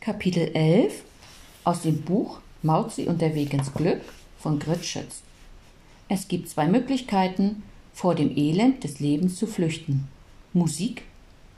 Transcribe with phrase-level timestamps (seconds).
[0.00, 1.04] Kapitel 11
[1.62, 4.00] aus dem Buch Mauzi und der Weg ins Glück
[4.38, 5.20] von Grit Schütz.
[6.08, 7.62] Es gibt zwei Möglichkeiten,
[7.92, 10.08] vor dem Elend des Lebens zu flüchten.
[10.54, 11.02] Musik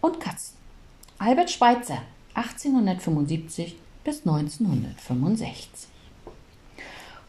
[0.00, 0.56] und Katzen.
[1.16, 2.02] Albert Schweitzer,
[2.34, 5.88] 1875 bis 1965.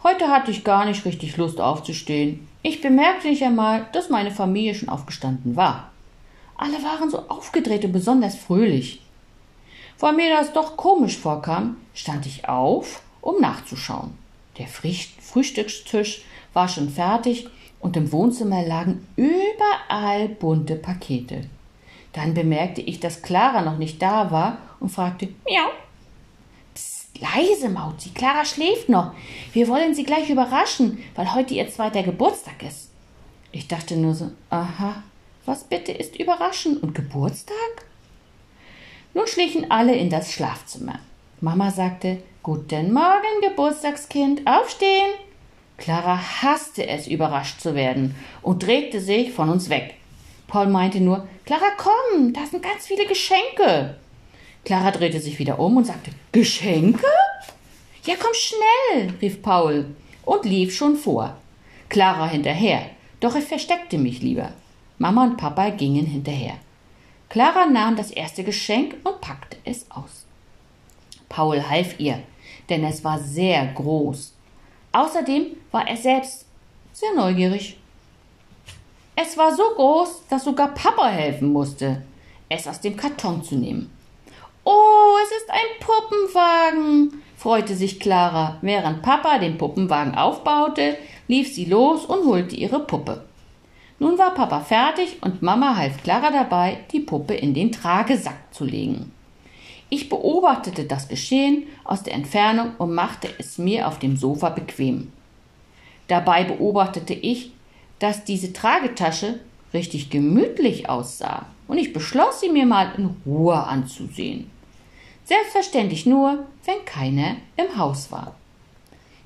[0.01, 2.47] Heute hatte ich gar nicht richtig Lust aufzustehen.
[2.63, 5.91] Ich bemerkte nicht einmal, dass meine Familie schon aufgestanden war.
[6.57, 9.04] Alle waren so aufgedreht und besonders fröhlich.
[9.99, 14.17] Weil mir das doch komisch vorkam, stand ich auf, um nachzuschauen.
[14.57, 17.47] Der Frühstückstisch war schon fertig
[17.79, 21.45] und im Wohnzimmer lagen überall bunte Pakete.
[22.13, 25.69] Dann bemerkte ich, dass Clara noch nicht da war und fragte, Miau.
[26.73, 29.13] Psst, leise, Mauzi, Clara schläft noch.
[29.51, 32.89] Wir wollen sie gleich überraschen, weil heute ihr zweiter Geburtstag ist.
[33.51, 35.03] Ich dachte nur so, aha,
[35.45, 37.85] was bitte ist überraschen und Geburtstag?
[39.15, 40.99] Nun schlichen alle in das Schlafzimmer.
[41.39, 45.09] Mama sagte, Guten Morgen, Geburtstagskind, aufstehen.
[45.77, 49.93] Clara hasste es, überrascht zu werden und drehte sich von uns weg.
[50.47, 53.95] Paul meinte nur, Clara, komm, da sind ganz viele Geschenke.
[54.65, 57.07] Clara drehte sich wieder um und sagte, Geschenke?
[58.03, 61.37] Ja, komm schnell, rief Paul und lief schon vor.
[61.87, 62.81] Clara hinterher,
[63.21, 64.51] doch ich versteckte mich lieber.
[64.97, 66.55] Mama und Papa gingen hinterher.
[67.29, 70.25] Clara nahm das erste Geschenk und packte es aus.
[71.27, 72.19] Paul half ihr,
[72.69, 74.33] denn es war sehr groß.
[74.91, 76.45] Außerdem war er selbst
[76.93, 77.77] sehr neugierig.
[79.15, 82.03] Es war so groß, dass sogar Papa helfen musste,
[82.49, 83.91] es aus dem Karton zu nehmen.
[84.63, 88.57] Oh, es ist ein Puppenwagen, freute sich Clara.
[88.61, 93.23] Während Papa den Puppenwagen aufbaute, lief sie los und holte ihre Puppe.
[93.97, 98.65] Nun war Papa fertig und Mama half Clara dabei, die Puppe in den Tragesack zu
[98.65, 99.11] legen.
[99.89, 105.13] Ich beobachtete das Geschehen aus der Entfernung und machte es mir auf dem Sofa bequem.
[106.07, 107.51] Dabei beobachtete ich,
[107.99, 109.39] dass diese Tragetasche
[109.73, 114.49] richtig gemütlich aussah und ich beschloss, sie mir mal in Ruhe anzusehen.
[115.23, 118.35] Selbstverständlich nur, wenn keiner im Haus war.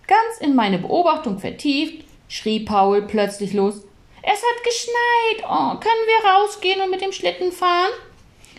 [0.07, 3.81] Ganz in meine Beobachtung vertieft, schrie Paul plötzlich los
[4.21, 5.43] es hat geschneit.
[5.43, 7.91] Oh, können wir rausgehen und mit dem Schlitten fahren?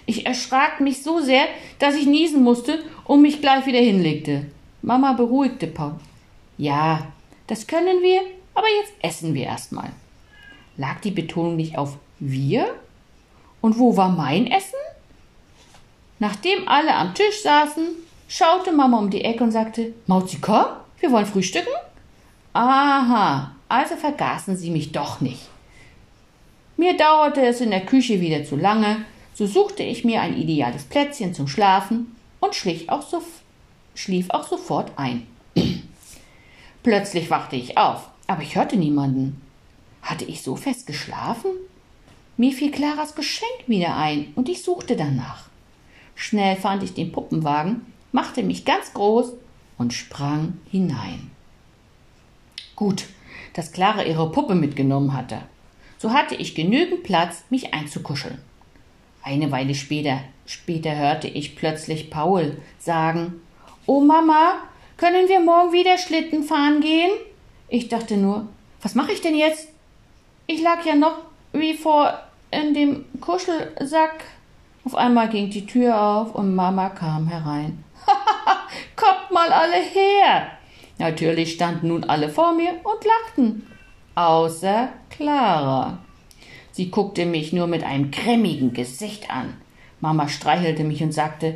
[0.06, 1.46] Ich erschrak mich so sehr,
[1.78, 4.46] dass ich niesen musste und mich gleich wieder hinlegte.
[4.82, 5.94] Mama beruhigte Paul.
[6.56, 7.06] Ja,
[7.46, 8.22] das können wir,
[8.54, 9.90] aber jetzt essen wir erstmal.
[10.76, 12.74] Lag die Betonung nicht auf wir?
[13.60, 14.78] Und wo war mein Essen?
[16.18, 17.88] Nachdem alle am Tisch saßen,
[18.28, 20.66] schaute Mama um die Ecke und sagte, Mauzi, komm,
[20.98, 21.72] wir wollen frühstücken?
[22.52, 25.48] Aha, also vergaßen sie mich doch nicht.
[26.76, 30.84] Mir dauerte es in der Küche wieder zu lange, so suchte ich mir ein ideales
[30.84, 32.56] Plätzchen zum Schlafen und
[32.88, 33.22] auch so,
[33.94, 35.26] schlief auch sofort ein.
[36.82, 39.40] Plötzlich wachte ich auf, aber ich hörte niemanden.
[40.02, 41.50] Hatte ich so fest geschlafen?
[42.36, 45.48] Mir fiel Claras Geschenk wieder ein und ich suchte danach.
[46.14, 49.34] Schnell fand ich den Puppenwagen, machte mich ganz groß
[49.78, 51.30] und sprang hinein.
[52.80, 53.04] Gut,
[53.52, 55.42] dass Clara ihre Puppe mitgenommen hatte.
[55.98, 58.38] So hatte ich genügend Platz, mich einzukuscheln.
[59.22, 63.42] Eine Weile später, später hörte ich plötzlich Paul sagen,
[63.84, 64.54] Oh Mama,
[64.96, 67.10] können wir morgen wieder Schlitten fahren gehen?
[67.68, 68.48] Ich dachte nur,
[68.80, 69.68] was mache ich denn jetzt?
[70.46, 71.18] Ich lag ja noch
[71.52, 72.18] wie vor
[72.50, 74.24] in dem Kuschelsack.
[74.86, 77.84] Auf einmal ging die Tür auf und Mama kam herein.
[78.96, 80.59] Kommt mal alle her!
[81.00, 83.66] Natürlich standen nun alle vor mir und lachten.
[84.16, 85.98] Außer Clara.
[86.72, 89.54] Sie guckte mich nur mit einem grimmigen Gesicht an.
[90.00, 91.54] Mama streichelte mich und sagte,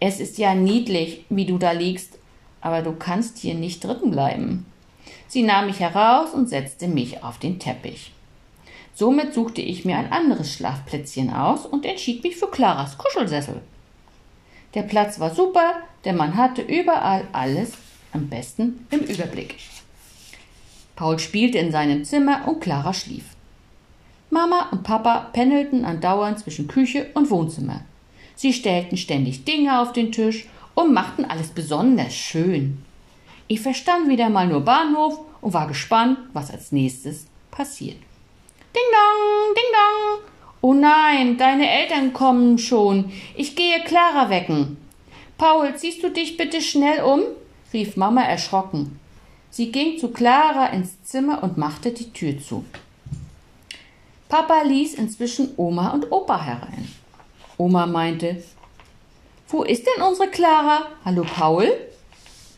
[0.00, 2.18] es ist ja niedlich, wie du da liegst,
[2.62, 4.64] aber du kannst hier nicht drin bleiben.
[5.28, 8.12] Sie nahm mich heraus und setzte mich auf den Teppich.
[8.94, 13.60] Somit suchte ich mir ein anderes Schlafplätzchen aus und entschied mich für Claras Kuschelsessel.
[14.72, 17.74] Der Platz war super, denn man hatte überall alles
[18.16, 19.56] am besten im Überblick.
[20.96, 23.24] Paul spielte in seinem Zimmer und Clara schlief.
[24.30, 27.82] Mama und Papa pendelten andauernd zwischen Küche und Wohnzimmer.
[28.34, 32.82] Sie stellten ständig Dinge auf den Tisch und machten alles besonders schön.
[33.46, 37.98] Ich verstand wieder mal nur Bahnhof und war gespannt, was als nächstes passiert.
[38.74, 40.30] Ding dong, ding dong.
[40.62, 43.12] Oh nein, deine Eltern kommen schon.
[43.36, 44.78] Ich gehe Clara wecken.
[45.38, 47.22] Paul, ziehst du dich bitte schnell um?
[47.72, 48.98] Rief Mama erschrocken.
[49.50, 52.64] Sie ging zu Clara ins Zimmer und machte die Tür zu.
[54.28, 56.88] Papa ließ inzwischen Oma und Opa herein.
[57.56, 58.42] Oma meinte,
[59.48, 60.86] Wo ist denn unsere Clara?
[61.04, 61.72] Hallo, Paul?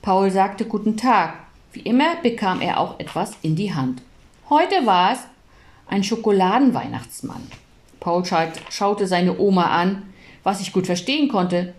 [0.02, 1.34] Paul sagte Guten Tag.
[1.72, 4.02] Wie immer bekam er auch etwas in die Hand.
[4.48, 5.20] Heute war es
[5.86, 7.46] ein Schokoladenweihnachtsmann.
[8.00, 8.24] Paul
[8.70, 10.02] schaute seine Oma an,
[10.42, 11.74] was ich gut verstehen konnte,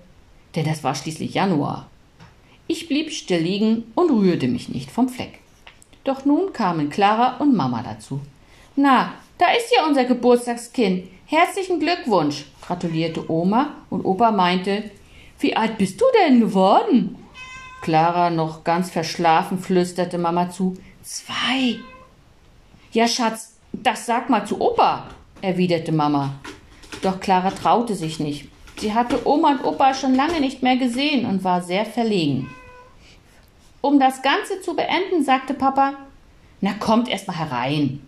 [0.56, 1.90] denn das war schließlich Januar.
[2.72, 5.40] Ich blieb still liegen und rührte mich nicht vom Fleck.
[6.04, 8.20] Doch nun kamen Clara und Mama dazu.
[8.76, 11.08] Na, da ist ja unser Geburtstagskind.
[11.26, 14.84] Herzlichen Glückwunsch, gratulierte Oma und Opa meinte,
[15.40, 17.16] wie alt bist du denn geworden?
[17.82, 21.80] Clara, noch ganz verschlafen, flüsterte Mama zu, zwei.
[22.92, 25.08] Ja, Schatz, das sag mal zu Opa,
[25.42, 26.36] erwiderte Mama.
[27.02, 28.48] Doch Clara traute sich nicht.
[28.78, 32.48] Sie hatte Oma und Opa schon lange nicht mehr gesehen und war sehr verlegen.
[33.82, 35.94] Um das Ganze zu beenden, sagte Papa,
[36.62, 38.02] na kommt erst mal herein.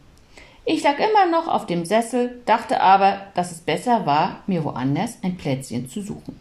[0.66, 5.18] Ich lag immer noch auf dem Sessel, dachte aber, dass es besser war, mir woanders
[5.24, 6.40] ein Plätzchen zu suchen.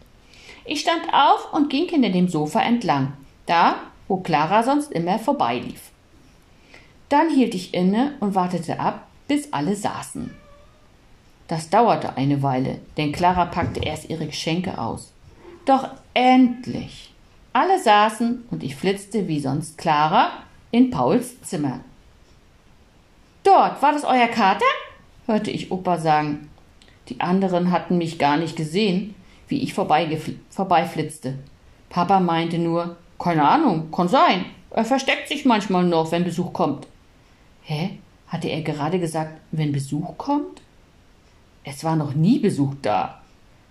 [0.65, 3.15] Ich stand auf und ging hinter dem Sofa entlang,
[3.47, 3.77] da,
[4.09, 5.91] wo Clara sonst immer vorbeilief.
[7.09, 10.35] Dann hielt ich inne und wartete ab, bis alle saßen.
[11.49, 15.13] Das dauerte eine Weile, denn Clara packte erst ihre Geschenke aus.
[15.65, 17.13] Doch endlich.
[17.53, 20.31] Alle saßen und ich flitzte wie sonst Clara
[20.71, 21.81] in Pauls Zimmer.
[23.43, 24.65] Dort, war das euer Kater?
[25.27, 26.49] hörte ich Opa sagen.
[27.09, 29.15] Die anderen hatten mich gar nicht gesehen,
[29.49, 31.39] wie ich vorbeiflitzte.
[31.89, 34.45] Papa meinte nur, keine Ahnung, kann sein.
[34.71, 36.87] Er versteckt sich manchmal noch, wenn Besuch kommt.
[37.63, 37.99] Hä?
[38.29, 40.63] Hatte er gerade gesagt, wenn Besuch kommt?
[41.65, 43.21] Es war noch nie Besuch da.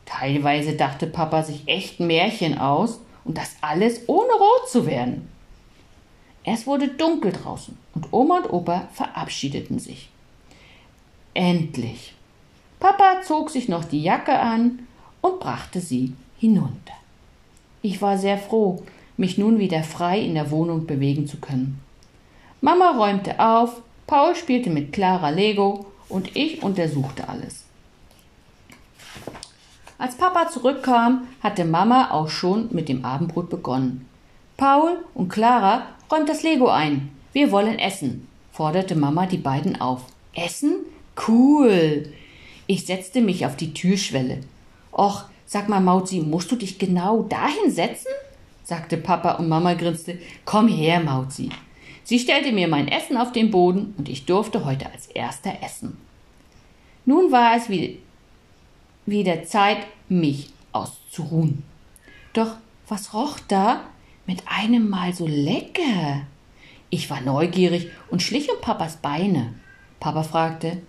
[0.05, 2.99] Teilweise dachte Papa sich echt Märchen aus
[3.29, 5.29] und das alles ohne rot zu werden.
[6.43, 10.09] Es wurde dunkel draußen und Oma und Opa verabschiedeten sich.
[11.35, 12.15] Endlich.
[12.79, 14.87] Papa zog sich noch die Jacke an
[15.21, 16.95] und brachte sie hinunter.
[17.83, 18.81] Ich war sehr froh,
[19.15, 21.79] mich nun wieder frei in der Wohnung bewegen zu können.
[22.61, 27.63] Mama räumte auf, Paul spielte mit Clara Lego und ich untersuchte alles.
[29.99, 34.07] Als Papa zurückkam, hatte Mama auch schon mit dem Abendbrot begonnen.
[34.55, 37.11] Paul und Clara räumt das Lego ein.
[37.33, 40.05] Wir wollen essen, forderte Mama die beiden auf.
[40.33, 40.85] Essen?
[41.27, 42.13] Cool.
[42.65, 44.39] Ich setzte mich auf die Türschwelle.
[44.93, 48.11] Och, sag mal, Mauzi, musst du dich genau dahin setzen?
[48.63, 50.17] sagte Papa und Mama grinste.
[50.45, 51.49] Komm her, Mauzi.
[52.05, 55.97] Sie stellte mir mein Essen auf den Boden und ich durfte heute als erster essen.
[57.05, 57.99] Nun war es wie
[59.09, 61.63] wieder Zeit, mich auszuruhen.
[62.33, 62.55] Doch
[62.87, 63.81] was roch da
[64.25, 66.21] mit einem Mal so lecker?
[66.89, 69.53] Ich war neugierig und schlich um Papas Beine.
[69.99, 70.81] Papa fragte,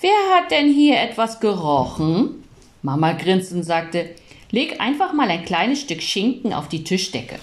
[0.00, 2.42] Wer hat denn hier etwas gerochen?
[2.82, 4.10] Mama grinste und sagte,
[4.50, 7.38] leg einfach mal ein kleines Stück Schinken auf die Tischdecke.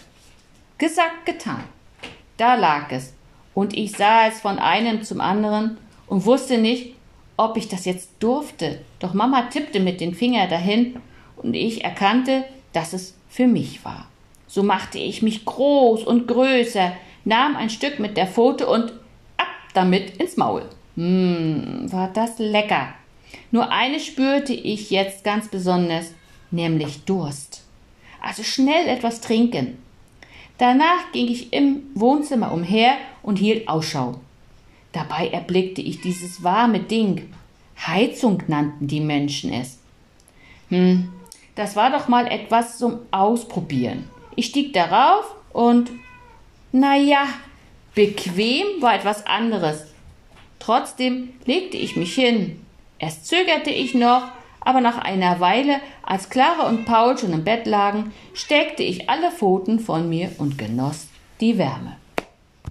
[0.78, 1.64] Gesagt, getan.
[2.36, 3.14] Da lag es,
[3.54, 5.78] und ich sah es von einem zum anderen
[6.08, 6.96] und wusste nicht,
[7.40, 8.82] ob ich das jetzt durfte.
[9.00, 10.98] Doch Mama tippte mit den Fingern dahin
[11.38, 12.44] und ich erkannte,
[12.74, 14.08] dass es für mich war.
[14.48, 16.92] So machte ich mich groß und größer,
[17.24, 18.92] nahm ein Stück mit der Pfote und
[19.38, 20.64] ab damit ins Maul.
[20.98, 22.94] Hm, war das lecker.
[23.52, 26.14] Nur eines spürte ich jetzt ganz besonders,
[26.52, 27.64] nämlich Durst.
[28.22, 29.78] Also schnell etwas trinken.
[30.58, 34.20] Danach ging ich im Wohnzimmer umher und hielt Ausschau.
[34.92, 37.34] Dabei erblickte ich dieses warme Ding.
[37.86, 39.80] Heizung nannten die Menschen es.
[40.70, 41.10] Hm,
[41.56, 44.10] das war doch mal etwas zum Ausprobieren.
[44.36, 45.92] Ich stieg darauf und,
[46.72, 47.28] na ja,
[47.96, 49.88] bequem war etwas anderes.
[50.60, 52.60] Trotzdem legte ich mich hin.
[53.00, 54.24] Erst zögerte ich noch,
[54.60, 59.32] aber nach einer Weile, als Clara und Paul schon im Bett lagen, steckte ich alle
[59.32, 61.08] Pfoten von mir und genoss
[61.40, 61.99] die Wärme.